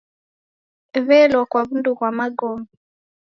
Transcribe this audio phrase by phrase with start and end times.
[1.07, 2.65] W'elwa kwa w'undu ghwa magome.